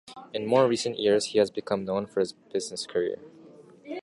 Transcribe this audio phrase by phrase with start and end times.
[0.33, 3.19] In more recent years he has become known for his business career.